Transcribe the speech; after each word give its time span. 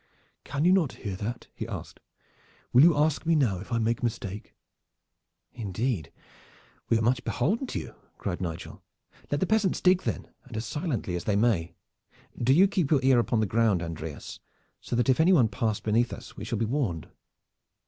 "Can 0.43 0.65
you 0.65 0.71
not 0.73 0.93
hear 0.93 1.15
that?" 1.17 1.45
he 1.53 1.67
asked. 1.67 1.99
"Will 2.73 2.81
you 2.81 2.97
ask 2.97 3.23
me 3.23 3.35
now 3.35 3.59
if 3.59 3.71
I 3.71 3.77
make 3.77 4.01
a 4.01 4.03
mistake?" 4.03 4.55
"Indeed, 5.53 6.11
we 6.89 6.97
are 6.97 7.03
much 7.03 7.23
beholden 7.23 7.67
to 7.67 7.77
you!" 7.79 7.93
cried 8.17 8.41
Nigel. 8.41 8.81
"Let 9.29 9.41
the 9.41 9.45
peasants 9.45 9.79
dig 9.79 10.01
then, 10.01 10.27
and 10.45 10.57
as 10.57 10.65
silently 10.65 11.15
as 11.15 11.25
they 11.25 11.35
may. 11.35 11.75
Do 12.35 12.51
you 12.51 12.67
keep 12.67 12.89
your 12.89 13.03
ear 13.03 13.19
upon 13.19 13.41
the 13.41 13.45
ground, 13.45 13.83
Andreas, 13.83 14.39
so 14.79 14.95
that 14.95 15.07
if 15.07 15.19
anyone 15.19 15.47
pass 15.49 15.79
beneath 15.79 16.11
us 16.13 16.35
we 16.35 16.45
shall 16.45 16.57
be 16.57 16.65
warned." 16.65 17.07